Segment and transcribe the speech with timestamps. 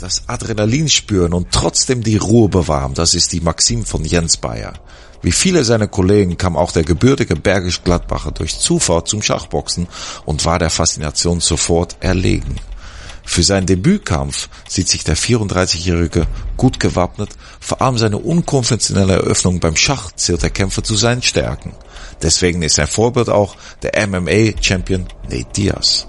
[0.00, 4.74] Das Adrenalin spüren und trotzdem die Ruhe bewahren, das ist die Maxim von Jens Bayer.
[5.22, 9.88] Wie viele seiner Kollegen kam auch der gebürtige Bergisch Gladbacher durch Zufall zum Schachboxen
[10.24, 12.54] und war der Faszination sofort erlegen.
[13.24, 19.74] Für seinen Debütkampf sieht sich der 34-Jährige gut gewappnet, vor allem seine unkonventionelle Eröffnung beim
[19.74, 21.72] Schach zählt der Kämpfer zu seinen Stärken.
[22.22, 26.06] Deswegen ist sein Vorbild auch der MMA-Champion Nate Diaz.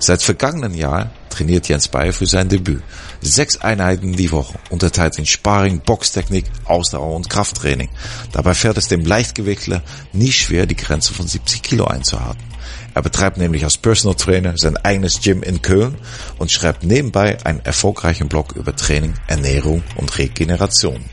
[0.00, 2.82] Seit vergangenen Jahr trainiert Jens Bayer für sein Debüt.
[3.20, 7.88] Sechs Einheiten die Woche, unterteilt in Sparring, Boxtechnik, Ausdauer und Krafttraining.
[8.32, 9.82] Dabei fährt es dem Leichtgewichtler
[10.12, 12.42] nie schwer, die Grenze von 70 Kilo einzuhalten.
[12.94, 15.96] Er betreibt nämlich als Personal Trainer sein eigenes Gym in Köln
[16.38, 21.04] und schreibt nebenbei einen erfolgreichen Blog über Training, Ernährung und Regeneration.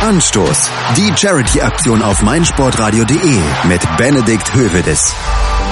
[0.00, 0.70] Anstoß.
[0.96, 5.14] Die Charity-Aktion auf meinsportradio.de mit Benedikt Hövedes.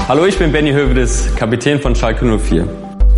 [0.08, 2.66] Hallo, ich bin Benny Hövedes, Kapitän von Schalke 04.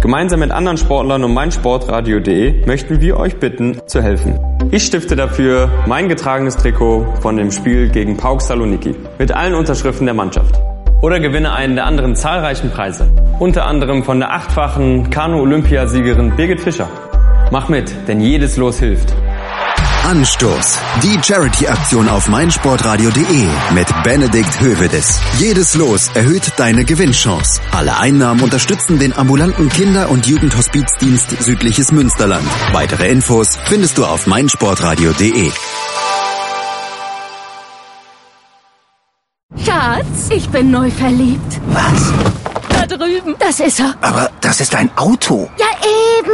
[0.02, 4.38] Gemeinsam mit anderen Sportlern und meinsportradio.de möchten wir euch bitten, zu helfen.
[4.70, 10.04] Ich stifte dafür mein getragenes Trikot von dem Spiel gegen Pauk Saloniki mit allen Unterschriften
[10.04, 10.60] der Mannschaft.
[11.00, 13.08] Oder gewinne einen der anderen zahlreichen Preise.
[13.38, 16.88] Unter anderem von der achtfachen Kanu-Olympiasiegerin Birgit Fischer.
[17.50, 19.14] Mach mit, denn jedes Los hilft.
[20.14, 20.78] Anstoß.
[21.02, 25.20] Die Charity-Aktion auf meinsportradio.de mit Benedikt Hövedes.
[25.38, 27.60] Jedes Los erhöht deine Gewinnchance.
[27.72, 32.46] Alle Einnahmen unterstützen den ambulanten Kinder- und Jugendhospizdienst Südliches Münsterland.
[32.70, 35.50] Weitere Infos findest du auf meinsportradio.de.
[39.64, 41.60] Schatz, ich bin neu verliebt.
[41.66, 42.12] Was?
[42.68, 43.34] Da drüben.
[43.40, 43.96] Das ist er.
[44.00, 45.50] Aber das ist ein Auto.
[45.58, 45.66] Ja,
[46.20, 46.33] eben.